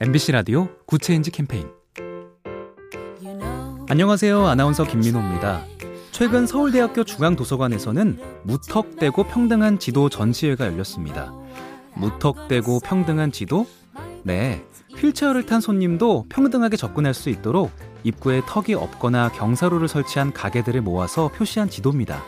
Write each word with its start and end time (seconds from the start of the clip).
MBC 0.00 0.30
라디오 0.30 0.68
good 0.86 1.04
change 1.04 1.32
캠페인 1.32 1.66
안녕하세요. 3.88 4.46
아나운서 4.46 4.84
김민호입니다. 4.84 5.64
최근 6.12 6.46
서울대학교 6.46 7.02
중앙도서관에서는 7.02 8.20
무턱대고 8.44 9.24
평등한 9.24 9.80
지도 9.80 10.08
전시회가 10.08 10.66
열렸습니다. 10.66 11.34
무턱대고 11.94 12.78
평등한 12.78 13.32
지도? 13.32 13.66
네. 14.22 14.64
휠체어를 14.96 15.46
탄 15.46 15.60
손님도 15.60 16.26
평등하게 16.28 16.76
접근할 16.76 17.12
수 17.12 17.28
있도록 17.28 17.72
입구에 18.04 18.42
턱이 18.46 18.74
없거나 18.74 19.32
경사로를 19.32 19.88
설치한 19.88 20.32
가게들을 20.32 20.80
모아서 20.80 21.26
표시한 21.26 21.68
지도입니다. 21.68 22.22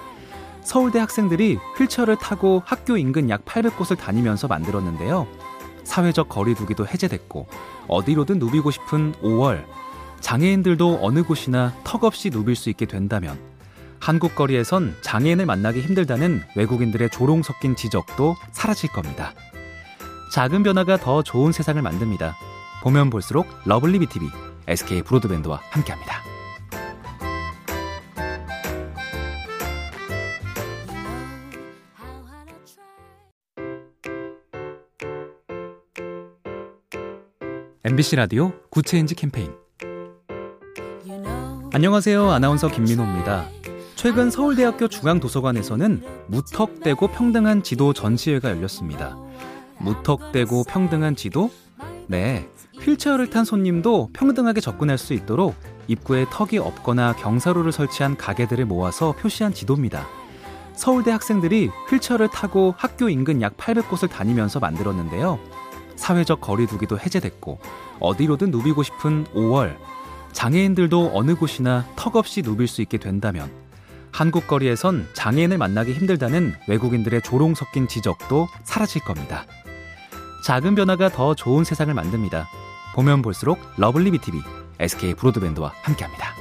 서울대 0.63 0.99
학생들이 0.99 1.57
휠체어를 1.79 2.17
타고 2.17 2.63
학교 2.65 2.97
인근 2.97 3.31
약 3.31 3.45
800곳을 3.45 3.97
다니면서 3.97 4.49
만들었는데요. 4.49 5.29
사회적 5.85 6.29
거리두기도 6.29 6.87
해제됐고 6.87 7.47
어디로든 7.89 8.39
누비고 8.39 8.71
싶은 8.71 9.15
5월 9.23 9.65
장애인들도 10.21 11.01
어느 11.03 11.23
곳이나 11.23 11.75
턱없이 11.85 12.31
누빌 12.31 12.55
수 12.55 12.71
있게 12.71 12.87
된다면 12.87 13.39
한국 14.01 14.35
거리에선 14.35 14.97
장애인을 15.03 15.47
만나기 15.47 15.81
힘들다는 15.81 16.43
외국인들의 16.57 17.11
조롱 17.11 17.43
섞인 17.43 17.77
지적도 17.77 18.35
사라질 18.53 18.91
겁니다. 18.91 19.35
작은 20.33 20.63
변화가 20.63 20.97
더 20.99 21.23
좋은 21.23 21.53
세상을 21.53 21.81
만듭니다. 21.83 22.37
보면 22.83 23.11
볼수록 23.11 23.47
lovely 23.67 23.99
B 23.99 24.08
tv 24.08 24.27
SK 24.69 25.03
브로드밴드와 25.03 25.61
함께합니다. 25.71 26.30
MBC 37.83 38.17
라디오 38.17 38.53
good 38.69 38.87
change 38.87 39.15
캠페인 39.15 39.55
안녕하세요. 41.73 42.31
아나운서 42.31 42.69
김민호입니다. 42.69 43.47
최근 43.97 44.31
서울대학교 44.31 44.89
중앙도서관에서는 44.89 46.03
무턱대고 46.27 47.07
평등한 47.09 47.63
지도 47.63 47.95
전시회가 47.95 48.51
열렸습니다. 48.51 49.17
무턱대고 49.79 50.65
평등한 50.65 51.17
지도? 51.17 51.51
네. 52.07 52.51
휠체어를 52.83 53.31
탄 53.31 53.47
손님도 53.47 54.11
평등하게 54.13 54.61
접근할 54.61 54.99
수 54.99 55.15
있도록 55.15 55.55
입구에 55.89 56.27
턱이 56.31 56.59
없거나 56.59 57.15
경사로를 57.17 57.73
설치한 57.73 58.19
가게들을 58.19 58.67
모아서 58.67 59.13
표시한 59.13 59.55
지도입니다. 59.55 60.07
서울대 60.75 61.13
학생들이 61.13 61.71
휠체어를 61.89 62.29
타고 62.29 62.75
학교 62.77 63.09
인근 63.09 63.41
약 63.41 63.57
800곳을 63.57 64.11
다니면서 64.11 64.61
만들었는데요. 64.61 65.39
사회적 66.01 66.41
거리두기도 66.41 66.99
해제됐고 66.99 67.61
어디로든 68.01 68.51
누비고 68.51 68.83
싶은 68.83 69.27
5월 69.35 69.77
장애인들도 70.33 71.13
어느 71.15 71.35
곳이나 71.35 71.87
턱없이 71.97 72.43
누빌 72.43 72.67
수 72.67 72.83
있게 72.83 72.99
된다면 72.99 73.51
한국 74.11 74.49
거리에선 74.49 75.07
장애인을 75.13 75.59
만나기 75.59 75.93
힘들다는 75.93 76.55
외국인들의 76.69 77.23
조롱 77.23 77.55
섞인 77.55 77.87
지적도 77.87 78.49
사라질 78.65 79.03
겁니다. 79.03 79.45
작은 80.45 80.75
변화가 80.75 81.11
더 81.11 81.35
좋은 81.35 81.65
세상을 81.65 81.93
만듭니다. 81.93 82.49
보면 82.95 83.23
볼수록 83.23 83.59
lovely 83.77 84.11
B 84.11 84.21
tv 84.21 84.41
SK 84.81 85.15
브로드밴드와 85.15 85.73
함께합니다. 85.83 86.40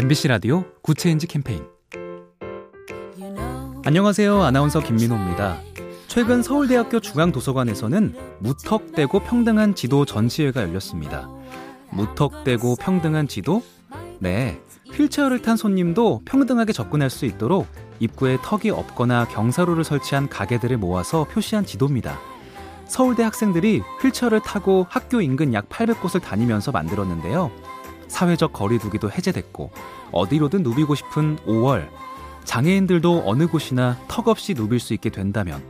MBC 0.00 0.28
라디오 0.28 0.64
good 0.80 0.98
change 0.98 1.26
캠페인 1.26 1.62
안녕하세요. 3.84 4.42
아나운서 4.42 4.80
김민호입니다. 4.80 5.58
최근 6.08 6.42
서울대학교 6.42 7.00
중앙도서관에서는 7.00 8.14
무턱대고 8.38 9.20
평등한 9.20 9.74
지도 9.74 10.06
전시회가 10.06 10.62
열렸습니다. 10.62 11.28
무턱대고 11.90 12.76
평등한 12.76 13.28
지도? 13.28 13.62
네. 14.20 14.58
휠체어를 14.90 15.42
탄 15.42 15.58
손님도 15.58 16.22
평등하게 16.24 16.72
접근할 16.72 17.10
수 17.10 17.26
있도록 17.26 17.66
입구에 17.98 18.38
턱이 18.42 18.70
없거나 18.70 19.28
경사로를 19.28 19.84
설치한 19.84 20.30
가게들을 20.30 20.78
모아서 20.78 21.24
표시한 21.24 21.66
지도입니다. 21.66 22.18
서울대 22.86 23.22
학생들이 23.22 23.82
휠체어를 24.00 24.40
타고 24.40 24.86
학교 24.88 25.20
인근 25.20 25.52
약 25.52 25.68
800곳을 25.68 26.22
다니면서 26.22 26.72
만들었는데요. 26.72 27.50
사회적 28.10 28.52
거리두기도 28.52 29.10
해제됐고 29.10 29.70
어디로든 30.12 30.62
누비고 30.62 30.94
싶은 30.94 31.38
5월 31.46 31.88
장애인들도 32.44 33.22
어느 33.26 33.46
곳이나 33.46 33.96
턱없이 34.08 34.54
누빌 34.54 34.80
수 34.80 34.92
있게 34.92 35.08
된다면 35.10 35.62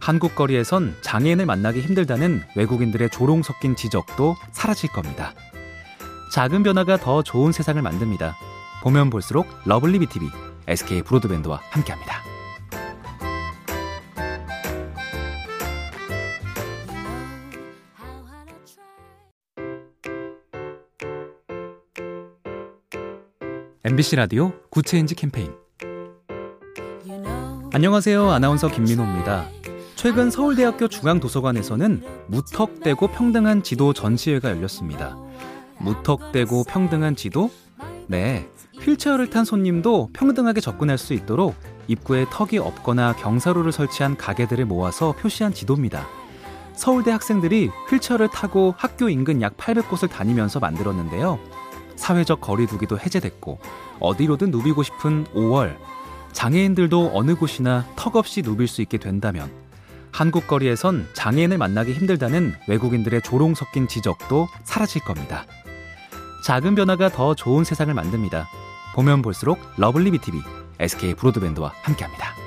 한국 0.00 0.34
거리에선 0.34 0.96
장애인을 1.00 1.46
만나기 1.46 1.80
힘들다는 1.80 2.42
외국인들의 2.54 3.10
조롱 3.10 3.42
섞인 3.42 3.76
지적도 3.76 4.36
사라질 4.52 4.90
겁니다. 4.90 5.32
작은 6.32 6.62
변화가 6.62 6.98
더 6.98 7.22
좋은 7.22 7.52
세상을 7.52 7.80
만듭니다. 7.80 8.36
보면 8.82 9.10
볼수록 9.10 9.46
lovely 9.64 10.00
B 10.00 10.09
tv 10.09 10.28
SK 10.68 11.02
브로드밴드와 11.02 11.60
함께합니다. 11.70 12.25
MBC 23.86 24.16
라디오 24.16 24.50
Good 24.68 24.86
Change 24.86 25.14
캠페인 25.14 25.52
안녕하세요. 27.72 28.28
아나운서 28.32 28.66
김민호입니다. 28.68 29.46
최근 29.94 30.28
서울대학교 30.28 30.88
중앙도서관에서는 30.88 32.02
무턱대고 32.26 33.06
평등한 33.06 33.62
지도 33.62 33.92
전시회가 33.92 34.50
열렸습니다. 34.50 35.16
무턱대고 35.78 36.64
평등한 36.64 37.14
지도? 37.14 37.48
네. 38.08 38.48
휠체어를 38.80 39.30
탄 39.30 39.44
손님도 39.44 40.10
평등하게 40.12 40.60
접근할 40.60 40.98
수 40.98 41.14
있도록 41.14 41.54
입구에 41.86 42.26
턱이 42.28 42.58
없거나 42.58 43.14
경사로를 43.14 43.70
설치한 43.70 44.16
가게들을 44.16 44.64
모아서 44.64 45.12
표시한 45.12 45.54
지도입니다. 45.54 46.08
서울대 46.74 47.12
학생들이 47.12 47.70
휠체어를 47.88 48.30
타고 48.30 48.74
학교 48.76 49.08
인근 49.08 49.40
약 49.42 49.56
800곳을 49.56 50.10
다니면서 50.10 50.58
만들었는데요. 50.58 51.38
사회적 51.96 52.40
거리두기도 52.40 52.98
해제됐고 52.98 53.58
어디로든 54.00 54.50
누비고 54.50 54.82
싶은 54.82 55.24
5월 55.34 55.76
장애인들도 56.32 57.12
어느 57.14 57.34
곳이나 57.34 57.86
턱없이 57.96 58.42
누빌 58.42 58.68
수 58.68 58.82
있게 58.82 58.98
된다면 58.98 59.50
한국 60.12 60.46
거리에선 60.46 61.08
장애인을 61.14 61.58
만나기 61.58 61.92
힘들다는 61.92 62.54
외국인들의 62.68 63.22
조롱 63.22 63.54
섞인 63.54 63.86
지적도 63.86 64.48
사라질 64.64 65.02
겁니다. 65.02 65.44
작은 66.44 66.74
변화가 66.74 67.10
더 67.10 67.34
좋은 67.34 67.64
세상을 67.64 67.92
만듭니다. 67.92 68.48
보면 68.94 69.20
볼수록 69.20 69.58
lovely 69.76 70.12
B 70.12 70.21
tv 70.21 70.40
SK 70.78 71.14
브로드밴드와 71.14 71.72
함께합니다. 71.82 72.45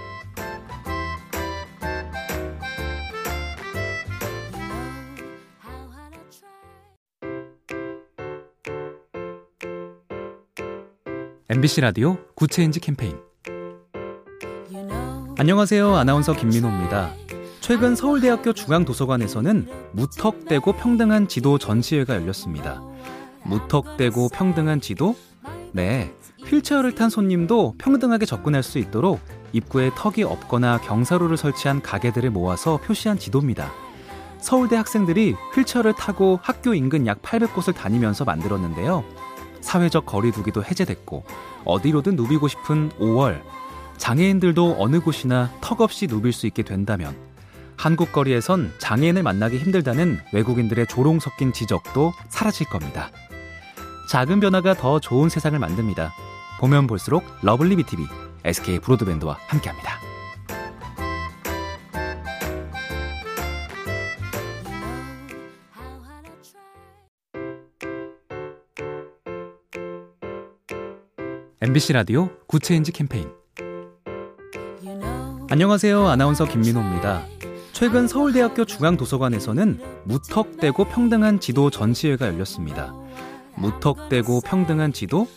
MBC 11.52 11.82
라디오 11.82 12.16
Good 12.36 12.53
Change 12.53 12.80
캠페인 12.80 13.18
안녕하세요. 15.40 15.96
아나운서 15.96 16.34
김민호입니다. 16.34 17.10
최근 17.60 17.96
서울대학교 17.96 18.54
중앙도서관에서는 18.54 19.68
무턱대고 19.94 20.74
평등한 20.74 21.28
지도 21.28 21.58
전시회가 21.58 22.14
열렸습니다. 22.14 22.84
무턱대고 23.46 24.30
평등한 24.30 24.80
지도? 24.80 25.16
네. 25.72 26.14
휠체어를 26.46 26.94
탄 26.94 27.10
손님도 27.10 27.78
평등하게 27.80 28.28
접근할 28.28 28.62
수 28.62 28.78
있도록 28.78 29.20
입구에 29.52 29.90
턱이 29.96 30.22
없거나 30.22 30.80
경사로를 30.82 31.36
설치한 31.36 31.82
가게들을 31.82 32.30
모아서 32.30 32.78
표시한 32.78 33.18
지도입니다. 33.18 33.72
서울대 34.38 34.76
학생들이 34.76 35.36
휠체어를 35.56 35.94
타고 35.94 36.40
학교 36.44 36.76
인근 36.76 37.08
약 37.08 37.24
800곳을 37.24 37.74
다니면서 37.74 38.24
만들었는데요. 38.24 39.04
사회적 39.62 40.06
거리두기도 40.06 40.64
해제됐고 40.64 41.24
어디로든 41.66 42.16
누비고 42.16 42.48
싶은 42.48 42.90
5월 43.00 43.42
장애인들도 43.98 44.78
어느 44.80 45.00
곳이나 45.00 45.52
턱없이 45.62 46.08
누빌 46.08 46.32
수 46.34 46.48
있게 46.48 46.64
된다면 46.64 47.16
한국 47.78 48.12
거리에선 48.12 48.74
장애인을 48.80 49.24
만나기 49.24 49.58
힘들다는 49.58 50.20
외국인들의 50.34 50.88
조롱 50.88 51.20
섞인 51.20 51.54
지적도 51.54 52.12
사라질 52.28 52.68
겁니다. 52.68 53.10
작은 54.10 54.40
변화가 54.40 54.74
더 54.74 55.00
좋은 55.00 55.30
세상을 55.30 55.58
만듭니다. 55.58 56.12
보면 56.60 56.88
볼수록 56.88 57.24
lovely 57.42 57.78
B 57.78 57.87
tv 57.87 58.06
SK 58.44 58.80
브로드밴드와 58.80 59.38
함께합니다. 59.48 60.09
MBC 71.62 71.92
라디오 71.92 72.30
Good 72.48 72.66
Change 72.66 72.94
캠페인 72.94 73.28
안녕하세요. 75.50 76.08
아나운서 76.08 76.46
김민호입니다. 76.46 77.26
최근 77.74 78.08
서울대학교 78.08 78.64
중앙도서관에서는 78.64 79.82
무턱대고 80.06 80.86
평등한 80.86 81.42
지도 81.42 81.70
전시회가 81.70 82.28
열렸습니다. 82.28 82.94
무턱대고 83.56 84.40
평등한 84.40 84.94
지도? 84.94 85.28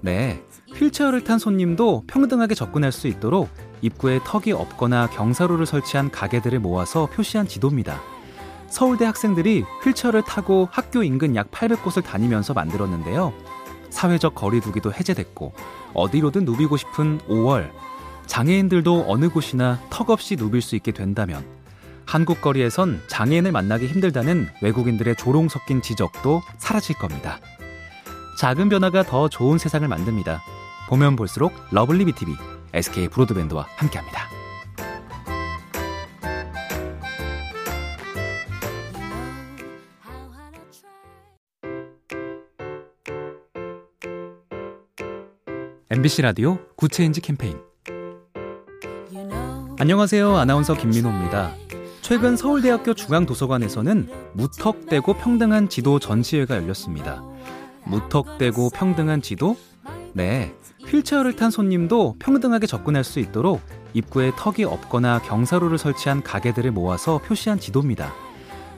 네. 0.00 0.42
휠체어를 0.74 1.24
탄 1.24 1.38
손님도 1.38 2.04
평등하게 2.06 2.54
접근할 2.54 2.90
수 2.90 3.06
있도록 3.06 3.50
입구에 3.82 4.20
턱이 4.24 4.52
없거나 4.52 5.10
경사로를 5.10 5.66
설치한 5.66 6.10
가게들을 6.10 6.58
모아서 6.58 7.04
표시한 7.04 7.46
지도입니다. 7.46 8.00
서울대 8.68 9.04
학생들이 9.04 9.64
휠체어를 9.84 10.22
타고 10.22 10.68
학교 10.70 11.02
인근 11.02 11.36
약 11.36 11.50
800곳을 11.50 12.02
다니면서 12.02 12.54
만들었는데요. 12.54 13.34
사회적 13.90 14.34
거리두기도 14.34 14.92
해제됐고 14.92 15.52
어디로든 15.94 16.44
누비고 16.44 16.76
싶은 16.76 17.18
5월 17.28 17.70
장애인들도 18.26 19.06
어느 19.08 19.28
곳이나 19.28 19.80
턱없이 19.90 20.36
누빌 20.36 20.60
수 20.60 20.76
있게 20.76 20.92
된다면 20.92 21.44
한국 22.06 22.40
거리에선 22.40 23.02
장애인을 23.08 23.52
만나기 23.52 23.86
힘들다는 23.86 24.48
외국인들의 24.62 25.16
조롱 25.16 25.48
섞인 25.48 25.82
지적도 25.82 26.40
사라질 26.58 26.96
겁니다. 26.96 27.40
작은 28.38 28.68
변화가 28.68 29.02
더 29.02 29.28
좋은 29.28 29.58
세상을 29.58 29.86
만듭니다. 29.88 30.42
보면 30.88 31.16
볼수록 31.16 31.52
lovely 31.72 32.04
B 32.04 32.13
tv 32.13 32.32
SK 32.74 33.08
브로드밴드와 33.08 33.66
함께합니다. 33.76 34.35
MBC 45.88 46.22
라디오 46.22 46.58
Good 46.74 46.92
Change 46.92 47.20
캠페인 47.20 47.60
안녕하세요. 49.78 50.36
아나운서 50.36 50.74
김민호입니다. 50.74 51.52
최근 52.02 52.36
서울대학교 52.36 52.94
중앙도서관에서는 52.94 54.08
무턱대고 54.32 55.14
평등한 55.14 55.68
지도 55.68 56.00
전시회가 56.00 56.56
열렸습니다. 56.56 57.22
무턱대고 57.84 58.70
평등한 58.70 59.22
지도? 59.22 59.56
네. 60.12 60.56
휠체어를 60.88 61.36
탄 61.36 61.52
손님도 61.52 62.16
평등하게 62.18 62.66
접근할 62.66 63.04
수 63.04 63.20
있도록 63.20 63.60
입구에 63.94 64.32
턱이 64.36 64.64
없거나 64.64 65.20
경사로를 65.20 65.78
설치한 65.78 66.24
가게들을 66.24 66.72
모아서 66.72 67.18
표시한 67.18 67.60
지도입니다. 67.60 68.12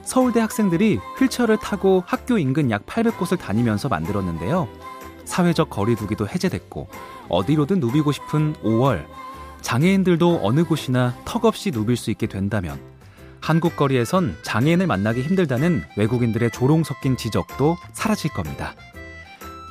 서울대 0.03 0.41
학생들이 0.41 0.99
휠체어를 1.17 1.57
타고 1.57 2.03
학교 2.05 2.37
인근 2.37 2.69
약 2.69 2.85
800곳을 2.85 3.39
다니면서 3.39 3.89
만들었는데요. 3.89 4.67
사회적 5.29 5.69
거리두기도 5.69 6.27
해제됐고 6.27 6.89
어디로든 7.29 7.79
누비고 7.79 8.11
싶은 8.11 8.55
5월 8.63 9.05
장애인들도 9.61 10.41
어느 10.43 10.63
곳이나 10.63 11.15
턱없이 11.25 11.71
누빌 11.71 11.95
수 11.95 12.11
있게 12.11 12.27
된다면 12.27 12.79
한국 13.39 13.77
거리에선 13.77 14.35
장애인을 14.41 14.87
만나기 14.87 15.21
힘들다는 15.21 15.83
외국인들의 15.95 16.51
조롱 16.51 16.83
섞인 16.83 17.15
지적도 17.15 17.77
사라질 17.93 18.31
겁니다. 18.31 18.73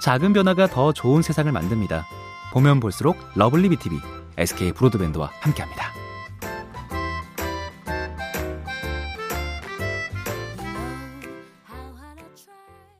작은 0.02 0.32
변화가 0.32 0.68
더 0.68 0.92
좋은 0.92 1.22
세상을 1.22 1.50
만듭니다. 1.50 2.06
보면 2.52 2.80
볼수록 2.80 3.16
lovely 3.34 3.68
B 3.68 3.78
tv 3.78 3.98
SK 4.38 4.72
브로드밴드와 4.72 5.30
함께합니다. 5.40 5.97